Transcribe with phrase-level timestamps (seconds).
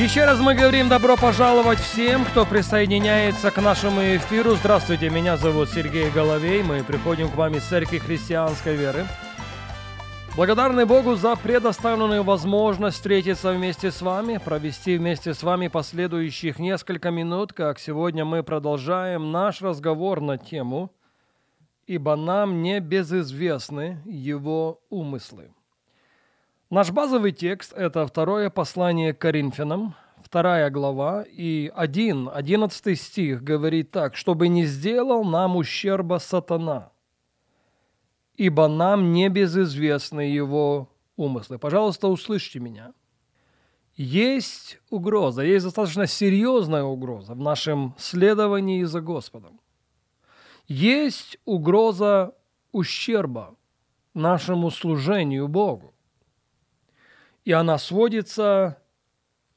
[0.00, 4.54] Еще раз мы говорим добро пожаловать всем, кто присоединяется к нашему эфиру.
[4.54, 6.62] Здравствуйте, меня зовут Сергей Головей.
[6.62, 9.04] Мы приходим к вам из Церкви Христианской Веры.
[10.36, 17.10] Благодарны Богу за предоставленную возможность встретиться вместе с вами, провести вместе с вами последующих несколько
[17.10, 20.90] минут, как сегодня мы продолжаем наш разговор на тему
[21.86, 25.50] «Ибо нам не безызвестны его умыслы».
[26.70, 34.14] Наш базовый текст– это второе послание Коринфянам, вторая глава, и один, одиннадцатый стих говорит так,
[34.14, 36.92] «Чтобы не сделал нам ущерба сатана,
[38.36, 41.58] ибо нам не безызвестны его умыслы».
[41.58, 42.92] Пожалуйста, услышьте меня.
[43.96, 49.60] Есть угроза, есть достаточно серьезная угроза в нашем следовании за Господом.
[50.68, 52.32] Есть угроза
[52.70, 53.56] ущерба
[54.14, 55.94] нашему служению Богу
[57.44, 58.78] и она сводится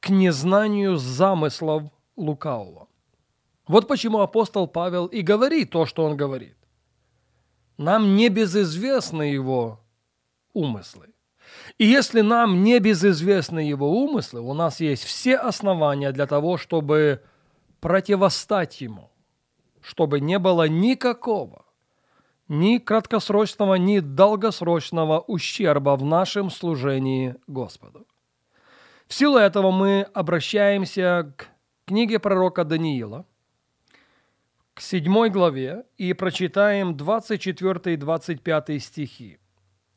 [0.00, 1.84] к незнанию замыслов
[2.16, 2.88] лукавого.
[3.66, 6.56] Вот почему апостол Павел и говорит то, что он говорит.
[7.78, 9.80] Нам не безызвестны его
[10.52, 11.08] умыслы.
[11.78, 17.22] И если нам не безызвестны его умыслы, у нас есть все основания для того, чтобы
[17.80, 19.10] противостать ему,
[19.80, 21.64] чтобы не было никакого
[22.48, 28.06] ни краткосрочного, ни долгосрочного ущерба в нашем служении Господу.
[29.06, 31.48] В силу этого мы обращаемся к
[31.86, 33.26] книге пророка Даниила,
[34.74, 39.38] к седьмой главе, и прочитаем 24 и 25 стихи.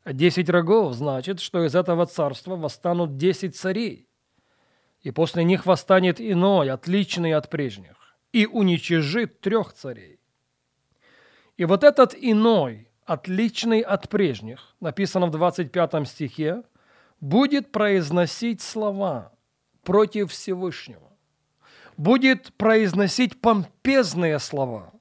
[0.06, 4.08] Десять рогов значит, что из этого царства восстанут десять царей,
[5.02, 10.15] и после них восстанет иной, отличный от прежних, и уничижит трех царей.
[11.58, 16.64] И вот этот иной, отличный от прежних, написано в 25 стихе,
[17.22, 19.32] будет произносить слова
[19.84, 21.12] против Всевышнего,
[21.98, 24.92] будет произносить помпезные слова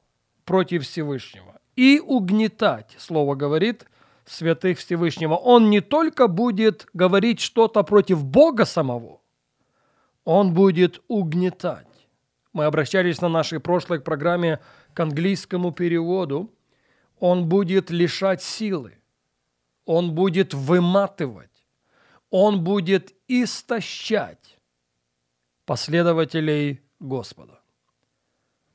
[0.44, 3.86] против Всевышнего и угнетать, слово говорит,
[4.24, 5.34] святых Всевышнего.
[5.34, 9.20] Он не только будет говорить что-то против Бога самого,
[10.24, 11.86] он будет угнетать.
[12.52, 14.60] Мы обращались на нашей прошлой программе
[14.94, 16.52] к английскому переводу,
[17.18, 18.98] он будет лишать силы,
[19.84, 21.66] он будет выматывать,
[22.30, 24.58] он будет истощать
[25.66, 27.60] последователей Господа.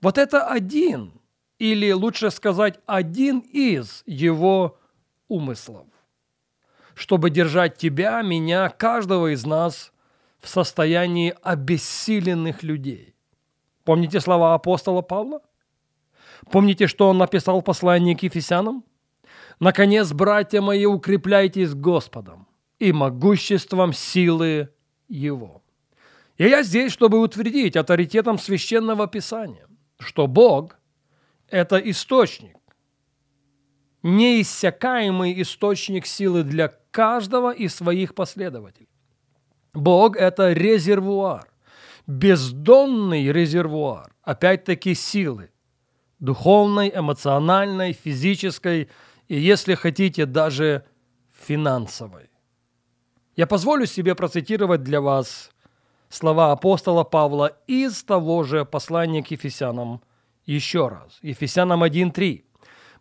[0.02, 1.14] Вот это один,
[1.58, 4.80] или лучше сказать, один из его
[5.28, 5.88] умыслов,
[6.96, 9.92] чтобы держать тебя, меня, каждого из нас
[10.40, 13.16] в состоянии обессиленных людей.
[13.84, 15.42] Помните слова апостола Павла?
[16.52, 18.84] Помните, что он написал в послании к Ефесянам?
[19.60, 22.48] «Наконец, братья мои, укрепляйтесь Господом
[22.80, 24.70] и могуществом силы
[25.10, 25.62] Его».
[26.38, 29.68] И я здесь, чтобы утвердить авторитетом Священного Писания,
[30.00, 30.80] что Бог–
[31.50, 32.58] это источник,
[34.04, 38.88] неиссякаемый источник силы для каждого из своих последователей.
[39.74, 41.52] Бог– это резервуар,
[42.08, 45.52] бездонный резервуар, опять-таки силы,
[46.20, 48.90] духовной, эмоциональной, физической
[49.28, 50.86] и, если хотите, даже
[51.32, 52.30] финансовой.
[53.36, 55.52] Я позволю себе процитировать для вас
[56.10, 60.02] слова апостола Павла из того же послания к Ефесянам
[60.46, 61.20] еще раз.
[61.22, 62.44] Ефесянам 1.3.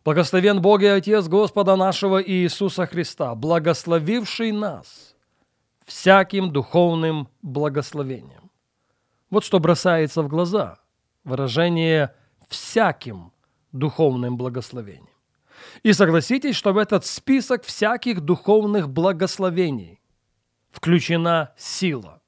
[0.05, 5.17] «Благословен Бог и Отец Господа нашего Иисуса Христа, благословивший нас
[5.85, 8.51] всяким духовным благословением».
[9.31, 10.79] Вот что бросается в глаза.
[11.25, 12.15] Выражение
[12.49, 13.33] всяким
[13.73, 15.09] духовным благословением.
[15.83, 20.01] И согласитесь, что в этот список всяких духовных благословений
[20.71, 22.23] включена сила.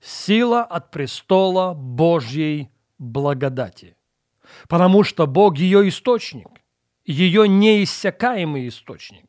[0.00, 3.96] Сила от престола Божьей благодати.
[4.68, 6.48] Потому что Бог ее источник,
[7.04, 9.26] ее неиссякаемый источник.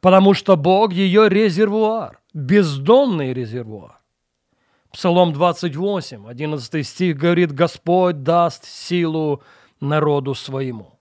[0.00, 3.97] Потому что Бог ее резервуар, бездонный резервуар.
[4.92, 9.42] Псалом 28, 11 стих говорит, «Господь даст силу
[9.80, 10.98] народу своему».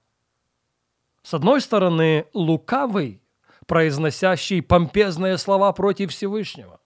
[1.24, 3.22] С одной стороны, лукавый,
[3.66, 6.80] произносящий помпезные слова против Всевышнего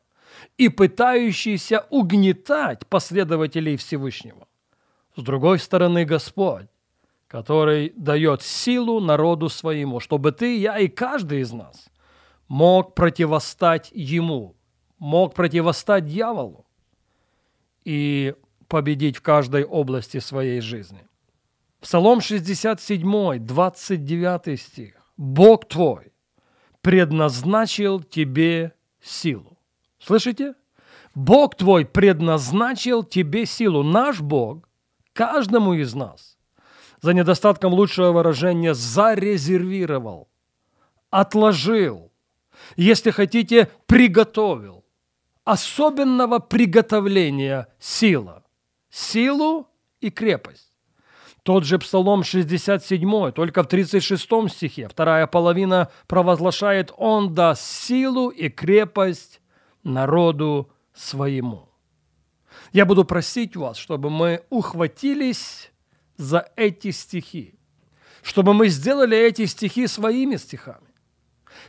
[0.57, 4.47] и пытающийся угнетать последователей Всевышнего.
[5.15, 6.68] С другой стороны, Господь,
[7.27, 11.89] который дает силу народу своему, чтобы ты, я и каждый из нас
[12.47, 14.56] мог противостать ему,
[14.97, 16.65] мог противостать дьяволу
[17.83, 18.36] и
[18.68, 21.07] победить в каждой области своей жизни.
[21.80, 24.94] Псалом 67, 29 стих.
[25.18, 26.13] «Бог твой
[26.81, 29.57] предназначил тебе силу».
[30.00, 30.56] Слышите?
[31.13, 33.83] Бог твой предназначил тебе силу.
[33.83, 34.68] Наш Бог
[35.13, 36.38] каждому из нас,
[37.01, 40.30] за недостатком лучшего выражения, зарезервировал,
[41.10, 42.12] отложил,
[42.75, 44.81] если хотите, приготовил.
[45.44, 48.44] Особенного приготовления сила.
[48.90, 49.68] Силу
[50.00, 50.72] и крепость.
[51.44, 58.50] Тот же Псалом 67, только в 36 стихе, вторая половина провозглашает «Он даст силу и
[58.50, 59.42] крепость
[59.84, 61.70] народу своему».
[62.74, 65.72] Я буду просить вас, чтобы мы ухватились
[66.18, 67.56] за эти стихи,
[68.22, 70.91] чтобы мы сделали эти стихи своими стихами,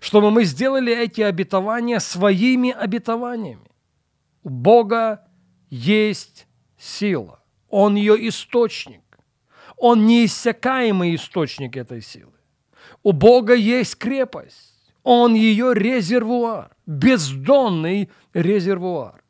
[0.00, 3.70] чтобы мы сделали эти обетования своими обетованиями.
[4.42, 5.26] У Бога
[5.70, 6.46] есть
[6.78, 9.02] сила, Он ее источник,
[9.76, 12.32] Он неиссякаемый источник этой силы.
[13.02, 19.22] У Бога есть крепость, Он ее резервуар, бездонный резервуар.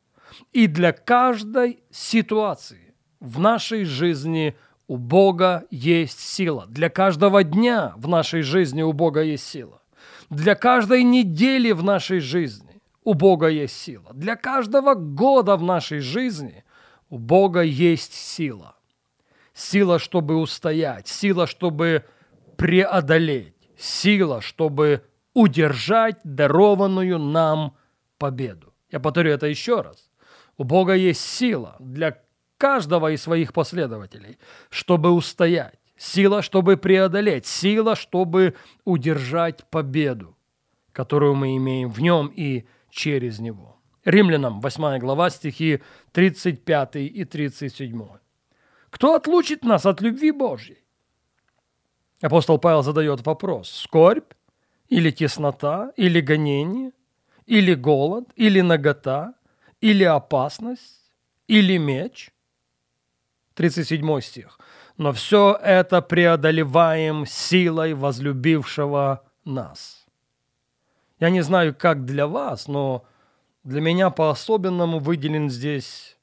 [0.52, 4.56] И для каждой ситуации в нашей жизни
[4.88, 6.66] у Бога есть сила.
[6.68, 9.81] Для каждого дня в нашей жизни у Бога есть сила.
[10.32, 14.14] Для каждой недели в нашей жизни у Бога есть сила.
[14.14, 16.64] Для каждого года в нашей жизни
[17.10, 18.76] у Бога есть сила.
[19.52, 22.06] Сила, чтобы устоять, сила, чтобы
[22.56, 27.76] преодолеть, сила, чтобы удержать дарованную нам
[28.16, 28.72] победу.
[28.90, 30.10] Я повторю это еще раз.
[30.56, 32.18] У Бога есть сила для
[32.56, 34.38] каждого из своих последователей,
[34.70, 38.54] чтобы устоять, сила, чтобы преодолеть, сила, чтобы
[38.84, 40.36] удержать победу,
[40.92, 43.76] которую мы имеем в нем и через него.
[44.04, 45.80] Римлянам 8 глава стихи
[46.12, 48.08] 35 и 37.
[48.90, 50.78] Кто отлучит нас от любви Божьей?
[52.20, 53.70] Апостол Павел задает вопрос.
[53.70, 54.32] Скорбь?
[54.88, 55.92] Или теснота?
[55.96, 56.92] Или гонение?
[57.46, 58.28] Или голод?
[58.36, 59.34] Или нагота?
[59.82, 61.12] или опасность,
[61.48, 62.30] или меч.
[63.54, 64.58] 37 стих.
[64.96, 70.06] Но все это преодолеваем силой возлюбившего нас.
[71.18, 73.04] Я не знаю, как для вас, но
[73.64, 76.18] для меня по-особенному выделен здесь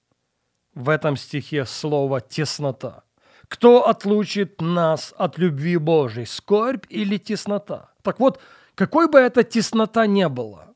[0.73, 3.03] в этом стихе слово «теснота».
[3.47, 7.91] Кто отлучит нас от любви Божьей, скорбь или теснота?
[8.03, 8.39] Так вот,
[8.75, 10.69] какой бы эта теснота не была,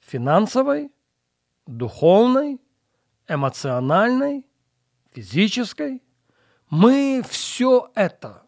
[0.00, 0.90] финансовой,
[1.66, 2.60] духовной,
[3.28, 4.44] эмоциональной,
[5.12, 6.02] физической.
[6.70, 8.42] Мы все это,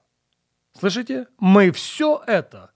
[0.78, 1.26] слышите?
[1.38, 2.72] Мы все это,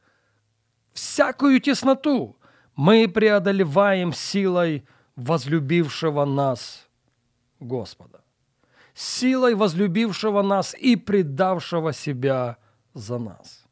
[0.92, 2.38] всякую тесноту
[2.76, 4.86] мы преодолеваем силой
[5.16, 6.88] возлюбившего нас
[7.60, 8.22] Господа.
[8.94, 12.58] Силой возлюбившего нас и предавшего себя
[12.94, 13.64] за нас.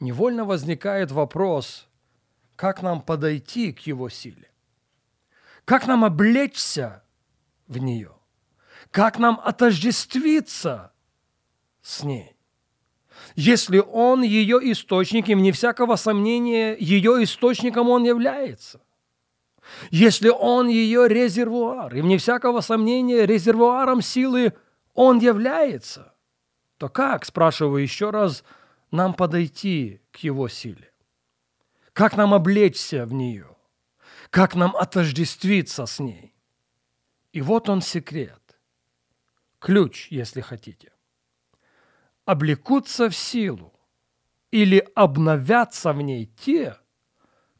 [0.00, 1.88] Невольно возникает вопрос,
[2.56, 4.50] как нам подойти к его силе.
[5.64, 7.04] Как нам облечься
[7.68, 8.19] в нее?
[8.90, 10.92] Как нам отождествиться
[11.80, 12.36] с ней?
[13.36, 18.80] Если он ее источник, и вне всякого сомнения, ее источником он является.
[19.90, 24.54] Если он ее резервуар, и вне всякого сомнения, резервуаром силы
[24.94, 26.12] он является,
[26.78, 28.42] то как, спрашиваю еще раз,
[28.90, 30.92] нам подойти к его силе?
[31.92, 33.50] Как нам облечься в нее?
[34.30, 36.34] как нам отождествиться с ней.
[37.32, 38.39] И вот он секрет,
[39.60, 40.92] ключ, если хотите.
[42.24, 43.72] Облекутся в силу
[44.50, 46.76] или обновятся в ней те,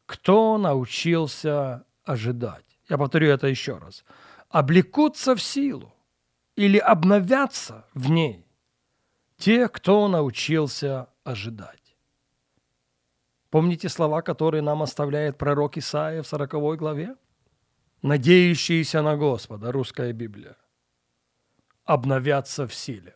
[0.05, 2.65] кто научился ожидать.
[2.89, 4.03] Я повторю это еще раз.
[4.49, 5.93] Облекутся в силу
[6.57, 8.45] или обновятся в ней
[9.37, 11.97] те, кто научился ожидать.
[13.49, 17.15] Помните слова, которые нам оставляет пророк Исаия в 40 главе?
[18.01, 20.57] Надеющиеся на Господа, русская Библия,
[21.85, 23.15] обновятся в силе.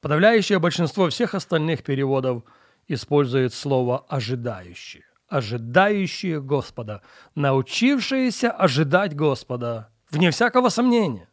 [0.00, 2.44] Подавляющее большинство всех остальных переводов
[2.88, 5.04] использует слово «ожидающие».
[5.28, 7.00] Ожидающие Господа,
[7.34, 11.28] научившиеся ожидать Господа, вне всякого сомнения,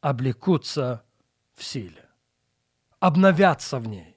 [0.00, 1.02] облекутся
[1.54, 2.08] в силе,
[3.00, 4.16] обновятся в ней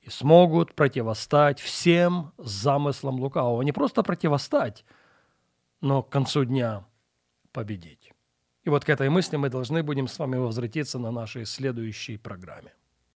[0.00, 3.60] и смогут противостать всем замыслам лукавого.
[3.60, 4.86] Не просто противостать,
[5.82, 6.86] но к концу дня
[7.52, 8.13] победить.
[8.64, 12.72] И вот к этой мысли мы должны будем с вами возвратиться на нашей следующей программе.